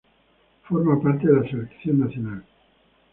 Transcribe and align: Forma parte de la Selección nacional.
Forma 0.63 0.99
parte 0.99 1.27
de 1.27 1.41
la 1.43 1.47
Selección 1.47 1.99
nacional. 1.99 2.43